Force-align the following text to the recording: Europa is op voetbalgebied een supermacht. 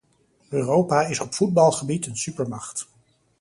Europa 0.49 1.01
is 1.05 1.19
op 1.19 1.33
voetbalgebied 1.33 2.05
een 2.05 2.17
supermacht. 2.17 2.87